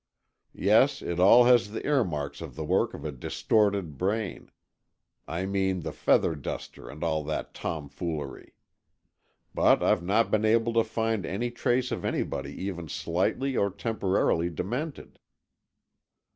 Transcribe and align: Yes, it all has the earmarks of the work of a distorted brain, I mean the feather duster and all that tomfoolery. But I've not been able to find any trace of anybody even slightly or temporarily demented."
Yes, 0.55 1.03
it 1.03 1.19
all 1.19 1.43
has 1.43 1.69
the 1.69 1.85
earmarks 1.85 2.41
of 2.41 2.55
the 2.55 2.63
work 2.65 2.95
of 2.95 3.05
a 3.05 3.11
distorted 3.11 3.99
brain, 3.99 4.49
I 5.27 5.45
mean 5.45 5.81
the 5.81 5.91
feather 5.91 6.33
duster 6.33 6.89
and 6.89 7.03
all 7.03 7.23
that 7.25 7.53
tomfoolery. 7.53 8.55
But 9.53 9.83
I've 9.83 10.01
not 10.01 10.31
been 10.31 10.43
able 10.43 10.73
to 10.73 10.83
find 10.83 11.23
any 11.23 11.51
trace 11.51 11.91
of 11.91 12.03
anybody 12.03 12.51
even 12.63 12.89
slightly 12.89 13.55
or 13.55 13.69
temporarily 13.69 14.49
demented." 14.49 15.19